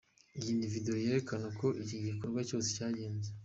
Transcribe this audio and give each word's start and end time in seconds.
Iyi 0.39 0.51
ni 0.57 0.67
video 0.73 0.95
yerekana 1.03 1.43
uko 1.51 1.67
iki 1.81 1.97
gikorwa 2.07 2.39
cyose 2.49 2.67
cyagenze. 2.77 3.29